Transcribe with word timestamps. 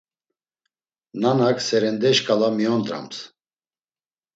Nanak 1.21 1.57
serende 1.67 2.09
şkala 2.17 2.49
miyondrams. 2.55 3.17